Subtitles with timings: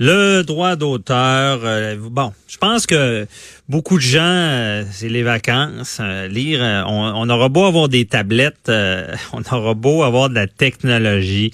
[0.00, 3.26] Le droit d'auteur, euh, bon, je pense que
[3.68, 8.70] beaucoup de gens, euh, c'est les vacances, euh, lire, on, aura beau avoir des tablettes,
[9.32, 11.50] on aura beau avoir de la technologie.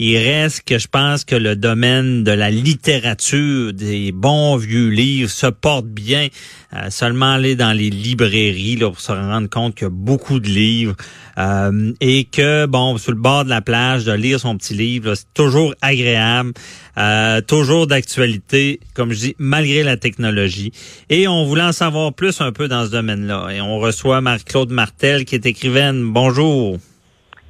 [0.00, 5.28] Il reste que je pense que le domaine de la littérature, des bons vieux livres,
[5.28, 6.28] se porte bien.
[6.72, 10.38] Euh, seulement aller dans les librairies là, pour se rendre compte qu'il y a beaucoup
[10.38, 10.94] de livres
[11.36, 15.16] euh, et que, bon, sur le bord de la plage, de lire son petit livre,
[15.16, 16.52] c'est toujours agréable,
[16.96, 20.70] euh, toujours d'actualité, comme je dis, malgré la technologie.
[21.10, 23.48] Et on voulait en savoir plus un peu dans ce domaine-là.
[23.50, 26.04] Et on reçoit Marie-Claude Martel, qui est écrivaine.
[26.04, 26.78] Bonjour.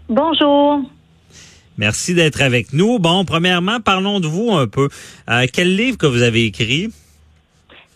[0.09, 0.83] Bonjour.
[1.79, 2.99] Merci d'être avec nous.
[2.99, 4.89] Bon, premièrement, parlons de vous un peu.
[5.31, 6.89] Euh, quel livre que vous avez écrit?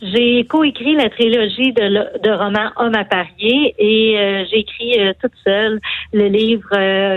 [0.00, 5.12] J'ai coécrit la trilogie de, de romans Hommes à parier et euh, j'ai écrit euh,
[5.20, 5.80] toute seule
[6.12, 6.68] le livre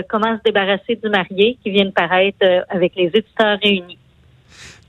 [0.08, 3.98] Comment se débarrasser du marié qui vient de paraître avec les éditeurs réunis.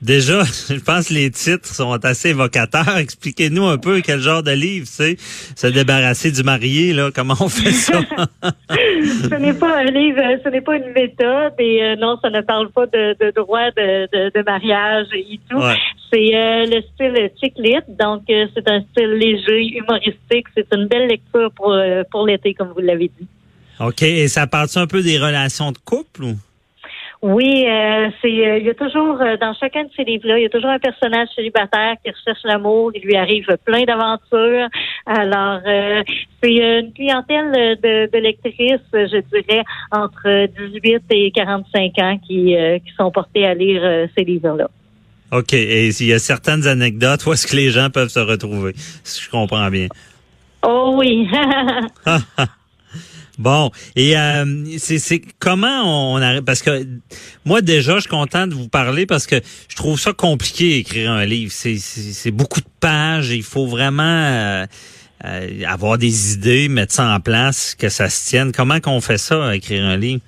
[0.00, 2.96] Déjà, je pense que les titres sont assez évocateurs.
[2.98, 5.16] Expliquez-nous un peu quel genre de livre c'est.
[5.56, 8.00] Se débarrasser du marié, là, comment on fait ça?
[8.70, 12.30] ce n'est pas un livre, euh, ce n'est pas une méthode et euh, non, ça
[12.30, 15.58] ne parle pas de, de droit de, de, de mariage et tout.
[15.58, 15.74] Ouais.
[16.12, 20.46] C'est euh, le style chick lit, donc euh, c'est un style léger, humoristique.
[20.56, 23.26] C'est une belle lecture pour, euh, pour l'été, comme vous l'avez dit.
[23.80, 24.02] OK.
[24.02, 26.36] Et ça parle un peu des relations de couple ou?
[27.20, 30.42] Oui, euh, c'est euh, il y a toujours euh, dans chacun de ces livres-là, il
[30.42, 34.68] y a toujours un personnage célibataire qui recherche l'amour, il lui arrive plein d'aventures.
[35.04, 36.04] Alors euh,
[36.40, 42.18] c'est euh, une clientèle de, de lectrices, euh, je dirais entre 18 et 45 ans
[42.24, 44.68] qui euh, qui sont portées à lire euh, ces livres-là.
[45.32, 45.54] OK.
[45.54, 49.24] Et il y a certaines anecdotes où est-ce que les gens peuvent se retrouver, si
[49.24, 49.88] je comprends bien.
[50.62, 51.28] Oh oui.
[53.38, 56.84] Bon, et euh, c'est comment on arrive parce que
[57.44, 61.12] moi déjà je suis content de vous parler parce que je trouve ça compliqué écrire
[61.12, 61.52] un livre.
[61.52, 63.30] C'est beaucoup de pages.
[63.30, 64.66] Il faut vraiment euh,
[65.24, 68.50] euh, avoir des idées, mettre ça en place, que ça se tienne.
[68.50, 70.20] Comment qu'on fait ça écrire un livre?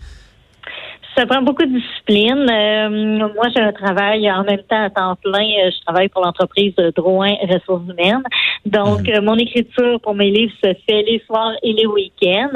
[1.20, 2.46] Ça prend beaucoup de discipline.
[2.50, 5.44] Euh, moi, j'ai un travail en même temps à temps plein.
[5.66, 8.22] Euh, Je travaille pour l'entreprise Drouin Ressources humaines.
[8.64, 12.48] Donc, euh, mon écriture pour mes livres se fait les soirs et les week-ends.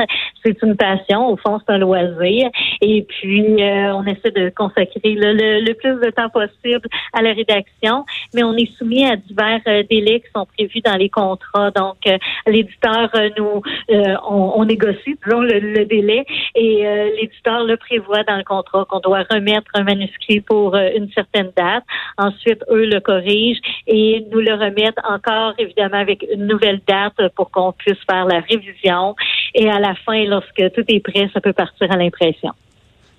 [0.43, 1.29] C'est une passion.
[1.29, 2.49] Au fond, c'est un loisir.
[2.81, 7.21] Et puis, euh, on essaie de consacrer le, le- le plus de temps possible à
[7.21, 8.07] la rédaction.
[8.35, 11.71] Mais on est soumis à divers euh, délais qui sont prévus dans les contrats.
[11.73, 13.61] Donc, euh, l'éditeur nous,
[13.91, 16.25] euh, on, on négocie, disons, le, le délai.
[16.55, 20.89] Et euh, l'éditeur le prévoit dans le contrat qu'on doit remettre un manuscrit pour euh,
[20.97, 21.85] une certaine date.
[22.19, 27.51] Ensuite, eux le corrigent et nous le remettent encore, évidemment, avec une nouvelle date pour
[27.51, 29.15] qu'on puisse faire la révision.
[29.55, 32.51] Et à la fin, lorsque tout est prêt, ça peut partir à l'impression.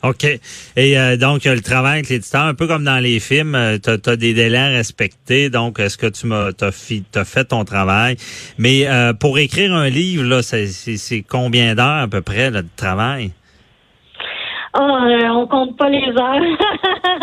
[0.04, 0.24] OK.
[0.76, 4.16] Et euh, donc, le travail avec l'éditeur, un peu comme dans les films, tu as,
[4.16, 5.50] des délais à respecter.
[5.50, 8.18] Donc, est-ce que tu m'as t'as fait ton travail?
[8.58, 13.32] Mais euh, pour écrire un livre, c'est- combien d'heures à peu près de travail?
[14.78, 16.58] Euh, on compte pas les heures.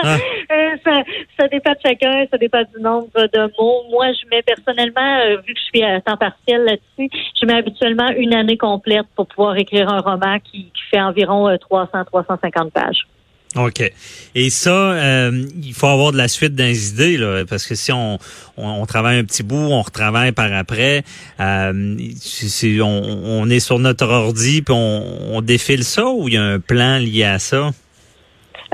[0.04, 0.16] Ah.
[0.52, 1.02] Euh, ça,
[1.40, 3.84] ça dépend de chacun, ça dépend du nombre de mots.
[3.90, 7.08] Moi, je mets personnellement, euh, vu que je suis à temps partiel là-dessus,
[7.40, 11.48] je mets habituellement une année complète pour pouvoir écrire un roman qui, qui fait environ
[11.48, 13.06] 300-350 pages.
[13.54, 13.92] OK.
[14.34, 17.74] Et ça, euh, il faut avoir de la suite dans les idées, là, parce que
[17.74, 18.18] si on,
[18.56, 21.04] on, travaille un petit bout, on retravaille par après,
[21.38, 26.34] euh, c'est- on, on est sur notre ordi, puis on, on défile ça, ou il
[26.34, 27.72] y a un plan lié à ça?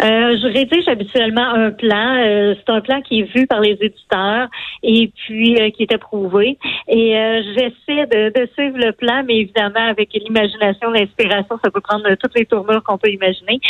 [0.00, 2.14] Euh, je rédige habituellement un plan.
[2.18, 4.48] Euh, c'est un plan qui est vu par les éditeurs
[4.82, 6.56] et puis euh, qui est approuvé.
[6.86, 11.80] Et euh, j'essaie de, de suivre le plan, mais évidemment avec l'imagination, l'inspiration, ça peut
[11.80, 13.60] prendre toutes les tournures qu'on peut imaginer.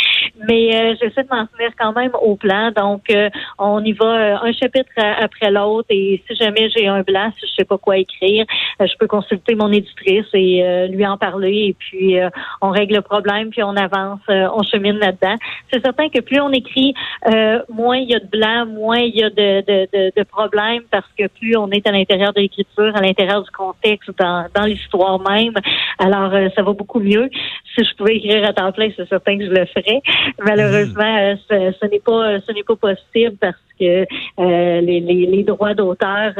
[0.47, 2.71] Mais euh, j'essaie de m'en tenir quand même au plan.
[2.75, 3.11] Donc,
[3.57, 5.87] on y va un chapitre après l'autre.
[5.89, 8.45] Et si jamais j'ai un blanc, si je sais pas quoi écrire,
[8.79, 11.69] je peux consulter mon éditrice et lui en parler.
[11.69, 12.17] Et puis,
[12.61, 15.35] on règle le problème, puis on avance, on chemine là-dedans.
[15.71, 16.93] C'est certain que plus on écrit,
[17.27, 20.23] euh, moins il y a de blanc, moins il y a de, de, de, de
[20.23, 24.45] problèmes parce que plus on est à l'intérieur de l'écriture, à l'intérieur du contexte, dans,
[24.53, 25.53] dans l'histoire même.
[25.99, 27.29] Alors, euh, ça va beaucoup mieux.
[27.75, 30.01] Si je pouvais écrire à temps plein, c'est certain que je le ferais.
[30.43, 34.05] Malheureusement, euh, ce, ce n'est pas ce n'est pas possible parce que
[34.37, 36.33] les, les, droits d'auteur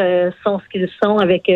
[0.43, 1.51] sont ce qu'ils sont avec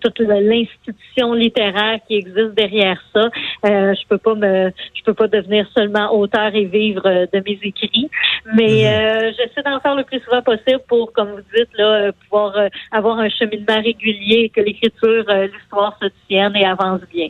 [0.00, 3.28] toute l'institution littéraire qui existe derrière ça.
[3.64, 8.10] je peux pas me, je peux pas devenir seulement auteur et vivre de mes écrits,
[8.54, 9.34] mais mm-hmm.
[9.36, 12.56] j'essaie d'en faire le plus souvent possible pour, comme vous dites, là, pouvoir
[12.92, 17.28] avoir un cheminement régulier, que l'écriture, l'histoire se tienne et avance bien.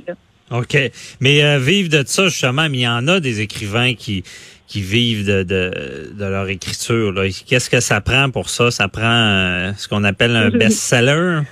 [0.50, 0.76] OK.
[1.20, 4.22] Mais euh, vivre de ça, justement, mais il y en a des écrivains qui
[4.66, 7.14] qui vivent de, de, de leur écriture.
[7.46, 8.70] Qu'est-ce que ça prend pour ça?
[8.70, 11.42] Ça prend euh, ce qu'on appelle un best-seller?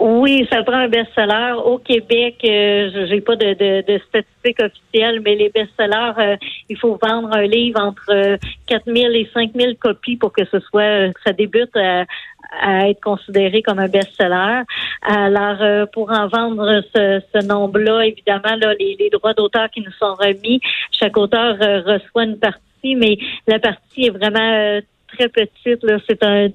[0.00, 1.52] Oui, ça prend un best-seller.
[1.62, 6.36] Au Québec, euh, j'ai pas de, de, de, statistiques officielles, mais les best-sellers, euh,
[6.70, 11.32] il faut vendre un livre entre 4000 et 5000 copies pour que ce soit, ça
[11.34, 12.04] débute à,
[12.50, 14.62] à être considéré comme un best-seller.
[15.02, 19.80] Alors, euh, pour en vendre ce, ce nombre-là, évidemment, là, les, les droits d'auteur qui
[19.80, 20.60] nous sont remis,
[20.92, 24.80] chaque auteur euh, reçoit une partie, mais la partie est vraiment euh,
[25.16, 25.82] très petite.
[25.82, 26.54] Là, c'est un 10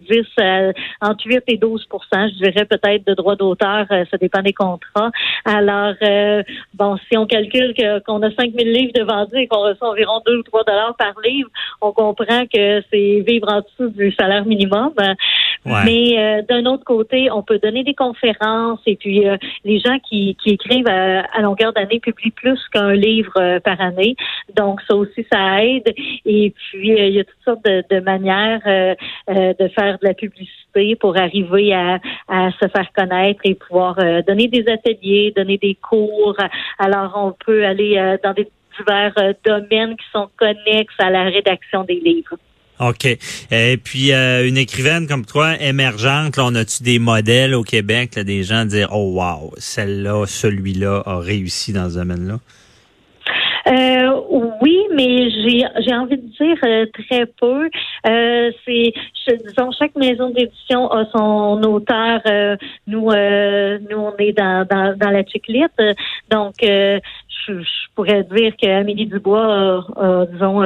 [1.01, 1.79] entre 8 et 12%
[2.11, 3.85] je dirais peut-être de droits d'auteur.
[3.89, 5.11] ça dépend des contrats.
[5.43, 5.93] Alors,
[6.73, 7.73] bon, si on calcule
[8.05, 11.13] qu'on a 5000 livres de vendus et qu'on reçoit environ 2 ou 3 dollars par
[11.21, 11.49] livre,
[11.81, 14.93] on comprend que c'est vivre en dessous du salaire minimum.
[15.65, 19.97] Mais euh, d'un autre côté, on peut donner des conférences et puis euh, les gens
[19.99, 24.15] qui, qui écrivent à, longueur d'année publient plus qu'un livre euh, par année.
[24.55, 25.91] Donc ça aussi, ça aide.
[26.25, 30.95] Et puis il y a toutes sortes de, de manières de faire de la publicité
[30.95, 33.95] pour arriver à, à se faire connaître et pouvoir
[34.27, 36.37] donner des ateliers, donner des cours.
[36.79, 38.47] Alors on peut aller dans des
[38.77, 39.13] divers
[39.43, 42.37] domaines qui sont connexes à la rédaction des livres.
[42.79, 43.05] OK.
[43.51, 48.15] Et puis, euh, une écrivaine comme toi, émergente, là, on a-tu des modèles au Québec,
[48.15, 52.39] là, des gens dire, oh wow, celle-là, celui-là a réussi dans ce domaine-là?
[53.67, 54.21] Euh,
[54.61, 57.67] oui, mais j'ai j'ai envie de dire euh, très peu.
[58.07, 58.93] Euh, c'est
[59.43, 62.21] disons chaque maison d'édition a son auteur.
[62.27, 62.55] Euh,
[62.85, 65.81] nous nous on est dans dans, dans la chiclite,
[66.29, 66.99] donc je,
[67.47, 67.63] je,
[67.95, 70.61] pourrais dire qu'Amélie Dubois a disons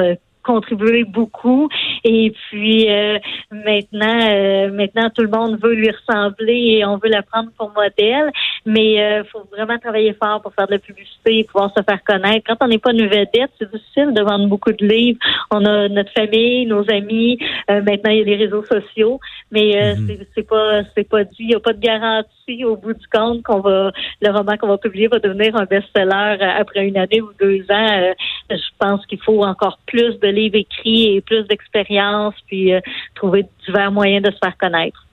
[0.50, 1.68] contribué beaucoup.
[2.04, 3.18] Et puis euh,
[3.50, 7.70] maintenant, euh, maintenant tout le monde veut lui ressembler et on veut la prendre pour
[7.70, 8.30] modèle.
[8.66, 11.82] Mais il euh, faut vraiment travailler fort pour faire de la publicité et pouvoir se
[11.82, 12.44] faire connaître.
[12.46, 15.18] Quand on n'est pas une vedette, c'est difficile de vendre beaucoup de livres.
[15.50, 17.38] On a notre famille, nos amis.
[17.68, 19.20] maintenant, il y a les réseaux sociaux,
[19.50, 20.26] mais mm-hmm.
[20.34, 21.36] c'est pas c'est pas dit.
[21.40, 24.68] Il n'y a pas de garantie au bout du compte qu'on va le roman qu'on
[24.68, 28.12] va publier va devenir un best-seller après une année ou deux ans.
[28.50, 32.80] je pense qu'il faut encore plus de livres écrits et plus d'expérience, puis euh,
[33.14, 35.06] trouver divers moyens de se faire connaître.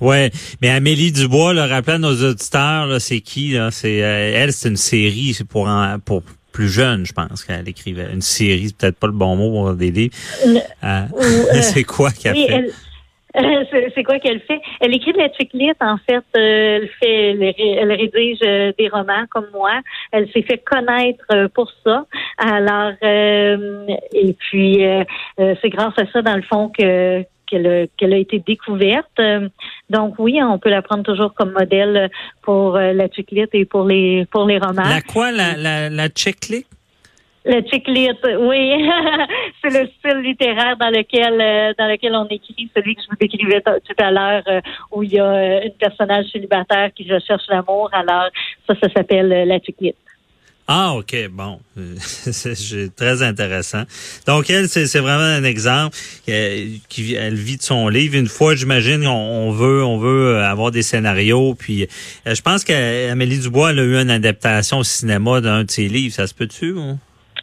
[0.00, 0.30] Ouais,
[0.62, 3.70] mais Amélie Dubois, le rappelle à nos auditeurs, c'est qui là?
[3.72, 5.68] C'est euh, elle, c'est une série, c'est pour
[6.04, 9.74] pour plus jeune, je pense qu'elle écrivait une série, peut-être pas le bon mot pour
[9.74, 10.14] des livres.
[10.82, 11.02] Euh,
[11.62, 12.72] c'est quoi qu'elle fait?
[13.34, 14.60] C'est quoi qu'elle fait?
[14.80, 16.24] Elle écrit de la chiclite, en fait.
[16.36, 17.30] Euh, elle fait,
[17.76, 19.80] elle, rédige euh, des romans comme moi.
[20.12, 22.06] Elle s'est fait connaître euh, pour ça.
[22.38, 24.82] Alors, et puis,
[25.36, 29.20] c'est grâce à ça, dans le fond, que qu'elle a été découverte.
[29.88, 32.10] Donc oui, on peut la prendre toujours comme modèle
[32.42, 34.82] pour la chiclite et pour les pour les romans.
[34.82, 36.66] La quoi, la, la, la chiclite?
[37.48, 38.10] Le chick-lit,
[38.40, 38.86] oui.
[39.62, 43.16] c'est le style littéraire dans lequel euh, dans lequel on écrit, celui que je vous
[43.18, 44.60] décrivais tout à l'heure, euh,
[44.92, 47.88] où il y a euh, un personnage célibataire qui recherche l'amour.
[47.94, 48.28] Alors,
[48.66, 49.94] ça, ça s'appelle la chick-lit.
[50.70, 51.58] Ah, OK, bon.
[51.96, 53.84] c'est très intéressant.
[54.26, 55.96] Donc, elle, c'est vraiment un exemple.
[56.26, 58.16] Qui, elle vit de son livre.
[58.16, 61.54] Une fois, j'imagine, on, veut on veut avoir des scénarios.
[61.54, 61.88] Puis,
[62.26, 66.14] je pense qu'Amélie Dubois elle a eu une adaptation au cinéma d'un de ses livres.
[66.14, 66.74] Ça se peut-tu?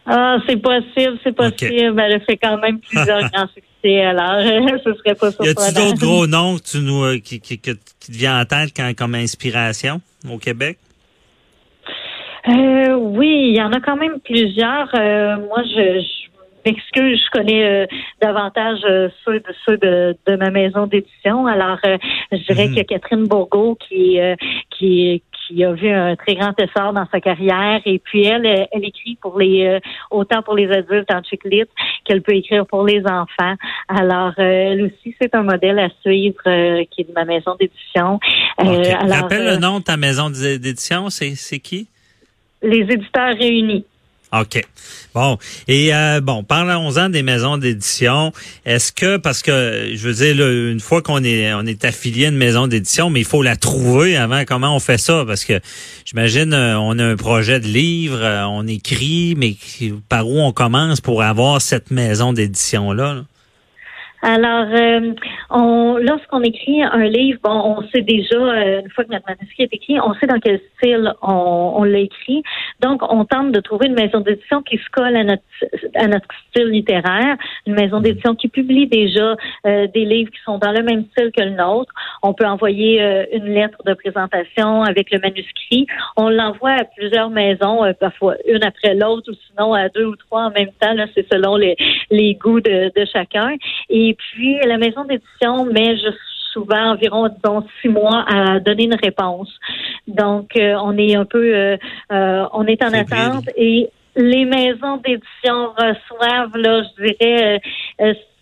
[0.06, 2.00] Ah, c'est possible, c'est possible.
[2.00, 4.40] Elle a fait quand même plusieurs grands succès, alors
[4.84, 5.46] ce serait pas surprenant.
[5.46, 8.46] Y a-t-il d'autres gros noms que tu nous, euh, qui, qui, qui, te vient en
[8.46, 10.78] tête comme inspiration au Québec?
[12.48, 14.90] Euh, oui, il y en a quand même plusieurs.
[14.94, 17.88] Euh, moi, je, je m'excuse, je connais euh,
[18.22, 18.82] davantage
[19.26, 21.48] ceux, de, ceux de, de ma maison d'édition.
[21.48, 21.80] Alors,
[22.32, 22.70] je dirais mhm.
[22.70, 24.20] qu'il y a Catherine Bourgault qui,
[24.70, 27.82] qui, qui a vu un très grand essor dans sa carrière.
[27.86, 29.80] Et puis elle, elle, écrit pour les euh,
[30.12, 31.70] autant pour les adultes en chiclite
[32.04, 33.56] qu'elle peut écrire pour les enfants.
[33.88, 37.56] Alors euh, elle aussi, c'est un modèle à suivre euh, qui est de ma maison
[37.60, 38.20] d'édition.
[38.58, 38.94] Okay.
[38.94, 41.88] Rappelle le nom de ta maison d'édition, c'est qui?
[42.62, 43.86] Les éditeurs réunis.
[44.42, 44.62] OK.
[45.14, 45.38] Bon.
[45.68, 48.34] Et euh, bon, parlons-en des maisons d'édition.
[48.66, 52.30] Est-ce que parce que je veux dire une fois qu'on est on est affilié à
[52.30, 55.24] une maison d'édition, mais il faut la trouver avant comment on fait ça?
[55.26, 55.62] Parce que
[56.04, 59.56] j'imagine euh, on a un projet de livre, euh, on écrit, mais
[60.10, 63.24] par où on commence pour avoir cette maison d'édition là?
[64.28, 65.14] Alors, euh,
[65.52, 69.64] on, lorsqu'on écrit un livre, bon, on sait déjà, euh, une fois que notre manuscrit
[69.64, 72.42] est écrit, on sait dans quel style on, on l'a écrit.
[72.82, 75.44] Donc, on tente de trouver une maison d'édition qui se colle à notre,
[75.94, 79.36] à notre style littéraire, une maison d'édition qui publie déjà
[79.68, 81.94] euh, des livres qui sont dans le même style que le nôtre.
[82.24, 83.00] On peut envoyer
[83.32, 85.86] une lettre de présentation avec le manuscrit.
[86.18, 90.46] On l'envoie à plusieurs maisons, parfois une après l'autre, ou sinon à deux ou trois
[90.46, 90.94] en même temps.
[90.94, 91.76] Là, c'est selon les,
[92.10, 93.56] les goûts de, de chacun.
[94.16, 95.96] Puis, la maison d'édition met
[96.56, 99.50] souvent environ, disons, six mois à donner une réponse.
[100.08, 101.78] Donc, euh, on est un peu, euh,
[102.12, 107.62] euh, on est en attente et les maisons d'édition reçoivent, là, je dirais,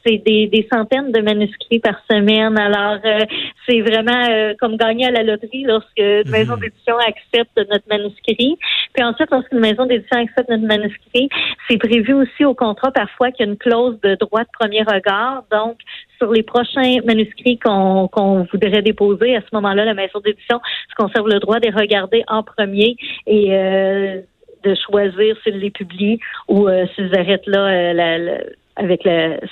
[0.06, 2.58] c'est des, des, centaines de manuscrits par semaine.
[2.58, 3.20] Alors, euh,
[3.68, 6.32] c'est vraiment euh, comme gagner à la loterie lorsque une mhm.
[6.32, 8.58] maison d'édition accepte notre manuscrit.
[8.94, 11.30] Puis ensuite, lorsqu'une maison d'édition accepte notre manuscrit,
[11.68, 14.84] c'est prévu aussi au contrat parfois qu'il y a une clause de droit de premier
[14.84, 15.44] regard.
[15.52, 15.78] Donc,
[16.18, 20.96] sur les prochains manuscrits qu'on qu'on voudrait déposer, à ce moment-là, la maison d'édition se
[20.96, 22.96] conserve le droit de les regarder en premier
[23.26, 24.22] et euh,
[24.64, 28.38] de choisir s'ils les publient ou s'ils arrêtent là la, la
[28.76, 29.02] avec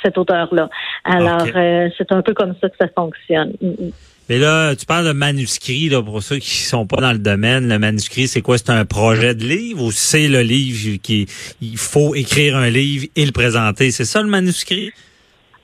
[0.03, 0.69] cet auteur-là.
[1.03, 3.53] Alors, euh, c'est un peu comme ça que ça fonctionne.
[3.61, 3.91] Mm, mm.
[4.29, 7.67] Mais là, tu parles de manuscrit, là, pour ceux qui sont pas dans le domaine.
[7.67, 8.57] Le manuscrit, c'est quoi?
[8.57, 11.27] C'est un projet de livre ou c'est le livre qui,
[11.61, 13.91] il faut écrire un livre et le présenter?
[13.91, 14.91] C'est ça le manuscrit?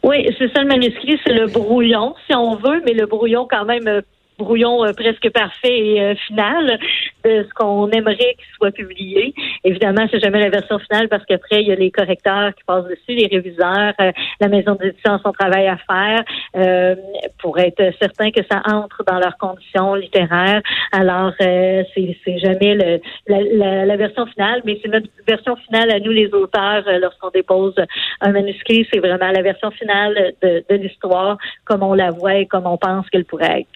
[0.03, 3.65] Oui, c'est ça le manuscrit, c'est le brouillon, si on veut, mais le brouillon quand
[3.65, 4.01] même euh,
[4.37, 6.79] brouillon euh, presque parfait et euh, final
[7.23, 9.33] de ce qu'on aimerait qu'il soit publié.
[9.63, 12.85] Évidemment, c'est jamais la version finale parce qu'après, il y a les correcteurs qui passent
[12.85, 16.23] dessus, les réviseurs, euh, la maison d'édition a son travail à faire
[17.39, 20.61] pour être certain que ça entre dans leurs conditions littéraires.
[20.91, 21.85] Alors, c'est
[22.37, 26.83] jamais le, la, la, version finale, mais c'est notre version finale à nous, les auteurs,
[27.01, 27.75] lorsqu'on dépose
[28.21, 28.87] un manuscrit.
[28.91, 32.77] C'est vraiment la version finale de, de l'histoire comme on la voit et comme on
[32.77, 33.69] pense qu'elle pourrait être.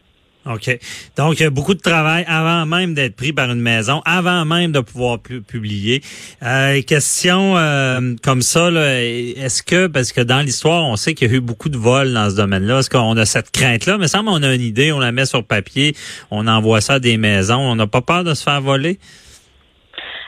[0.45, 0.79] OK.
[1.17, 4.43] Donc, il y a beaucoup de travail avant même d'être pris par une maison, avant
[4.43, 6.01] même de pouvoir publier.
[6.41, 11.33] Euh, question euh, comme ça, est-ce que, parce que dans l'histoire, on sait qu'il y
[11.33, 13.99] a eu beaucoup de vols dans ce domaine-là, est-ce qu'on a cette crainte-là?
[13.99, 15.95] Mais ça, on a une idée, on la met sur papier,
[16.31, 18.97] on envoie ça à des maisons, on n'a pas peur de se faire voler?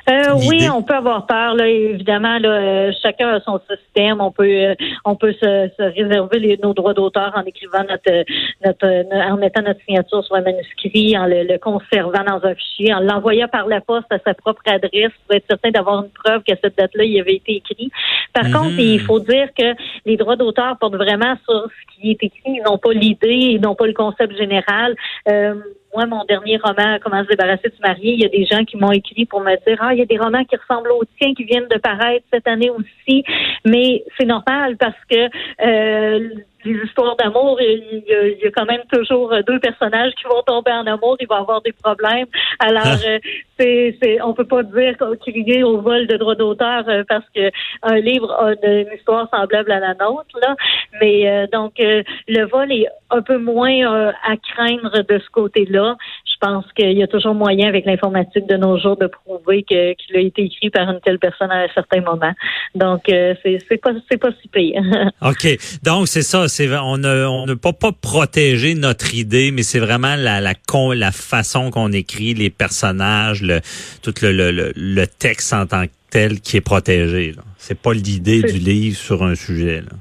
[0.10, 1.56] Euh, oui, on peut avoir peur.
[1.56, 4.20] Là, évidemment, là, euh, chacun a son système.
[4.20, 8.26] On peut, euh, on peut se, se réserver les, nos droits d'auteur en écrivant notre,
[8.66, 13.00] notre, en mettant notre signature sur un manuscrit, en le, conservant dans un fichier, en
[13.00, 16.56] l'envoyant par la poste à sa propre adresse pour être certain d'avoir une preuve qu'à
[16.62, 17.90] cette date-là, il avait été écrit.
[18.34, 18.54] Par mhm.
[18.54, 19.74] contre, il faut dire que
[20.06, 23.62] les droits d'auteur portent vraiment sur ce qui est écrit, ils n'ont pas l'idée, ils
[23.62, 24.96] n'ont pas le concept général.
[25.30, 25.56] Euh,
[25.94, 28.78] moi, mon dernier roman, Comment se débarrasser du marié, il y a des gens qui
[28.78, 31.34] m'ont écrit pour me dire, ah, il y a des romans qui ressemblent aux tiens
[31.34, 33.24] qui viennent de paraître cette année aussi.
[33.66, 35.30] Mais c'est normal parce que
[35.62, 36.30] euh,
[36.66, 40.86] les histoires d'amour, il, y a quand même toujours deux personnages qui vont tomber en
[40.88, 42.28] amour, il va avoir des problèmes.
[42.60, 43.08] Alors, ah.
[43.08, 43.20] euh,
[43.60, 47.52] c'est, c'est, on peut pas dire crier au vol de droits d'auteur euh, parce que
[47.82, 50.56] un livre a une, histoire semblable à la nôtre, là.
[51.02, 55.96] Mais euh, donc, le vol est un peu moins à craindre de ce côté-là
[56.44, 59.94] je pense qu'il y a toujours moyen avec l'informatique de nos jours de prouver que,
[59.94, 62.34] qu'il a été écrit par une telle personne à un certain moment.
[62.76, 64.82] Donc, euh, c'est, c'est pas c'est pas si pire.
[65.22, 65.58] OK.
[65.84, 66.48] Donc, c'est ça.
[66.48, 70.54] C'est, on ne on ne peut pas protéger notre idée, mais c'est vraiment la, la,
[70.96, 73.62] la façon qu'on écrit, les personnages, le,
[74.02, 77.34] tout le, le, le texte en tant que tel qui est protégé.
[77.58, 79.82] C'est pas l'idée du livre sur un sujet.
[79.82, 79.98] Là.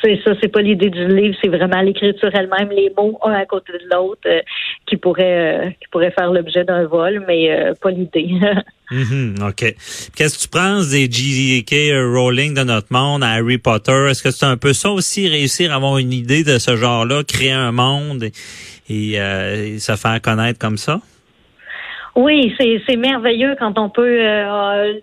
[0.00, 3.46] C'est ça, c'est pas l'idée du livre, c'est vraiment l'écriture elle-même, les mots un à
[3.46, 4.40] côté de l'autre euh,
[4.86, 8.28] qui pourraient euh, qui pourraient faire l'objet d'un vol, mais euh, pas l'idée.
[8.90, 9.74] Mm-hmm, OK.
[10.14, 11.94] Qu'est-ce que tu penses des J.K.
[12.14, 14.08] Rowling de notre monde, Harry Potter?
[14.10, 17.24] Est-ce que c'est un peu ça aussi, réussir à avoir une idée de ce genre-là,
[17.24, 18.24] créer un monde
[18.90, 19.14] et
[19.78, 21.00] se faire connaître comme ça?
[22.14, 24.20] Oui, c'est merveilleux quand on peut.
[24.20, 25.00] Euh,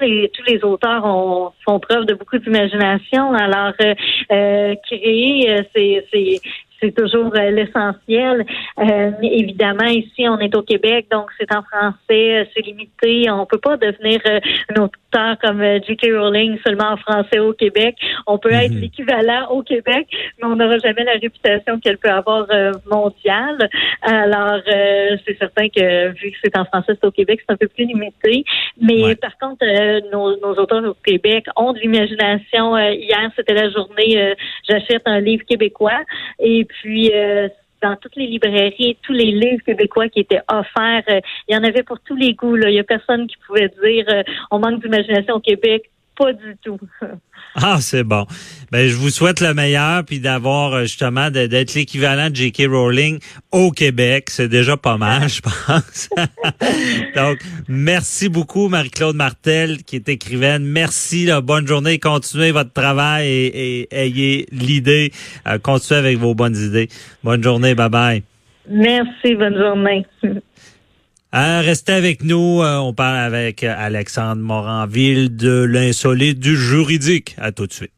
[0.00, 3.32] les, tous les auteurs ont, font preuve de beaucoup d'imagination.
[3.32, 3.94] Alors, euh,
[4.32, 6.40] euh créer, euh, c'est
[6.80, 8.44] c'est toujours euh, l'essentiel.
[8.78, 13.30] Euh, évidemment, ici, on est au Québec, donc c'est en français, euh, c'est limité.
[13.30, 16.06] On peut pas devenir un auteur comme J.K.
[16.12, 17.96] Rowling seulement en français au Québec.
[18.26, 18.80] On peut être mhm.
[18.80, 20.06] l'équivalent au Québec,
[20.38, 22.46] mais on n'aura jamais la réputation qu'elle peut avoir
[22.90, 23.68] mondiale.
[24.02, 27.68] Alors, c'est certain que vu que c'est en français, c'est au Québec, c'est un peu
[27.68, 28.44] plus limité.
[28.80, 29.64] Mais par contre,
[30.12, 32.76] nos, nos, auteurs au Québec ont de l'imagination.
[32.76, 34.34] hier, c'était la journée
[34.68, 36.00] J'achète un livre québécois
[36.38, 37.48] et puis euh,
[37.82, 41.64] dans toutes les librairies, tous les livres québécois qui étaient offerts, euh, il y en
[41.64, 42.56] avait pour tous les goûts.
[42.56, 42.70] Là.
[42.70, 46.56] Il y a personne qui pouvait dire euh, on manque d'imagination au Québec pas du
[46.62, 46.78] tout.
[47.54, 48.26] Ah, c'est bon.
[48.70, 52.66] Ben, je vous souhaite le meilleur, puis d'avoir euh, justement d'être l'équivalent de J.K.
[52.68, 53.18] Rowling
[53.50, 54.28] au Québec.
[54.30, 56.08] C'est déjà pas mal, je pense.
[57.16, 60.64] Donc, merci beaucoup, Marie-Claude Martel, qui est écrivaine.
[60.64, 61.98] Merci, là, bonne journée.
[61.98, 65.10] Continuez votre travail et, ayez l'idée.
[65.48, 66.88] Euh, continuez avec vos bonnes idées.
[67.24, 67.74] Bonne journée.
[67.74, 68.22] Bye bye.
[68.68, 69.34] Merci.
[69.34, 70.06] Bonne journée.
[71.34, 72.62] Euh, restez avec nous.
[72.62, 77.36] Euh, on parle avec Alexandre Moranville de l'insolite du juridique.
[77.38, 77.92] À tout de suite.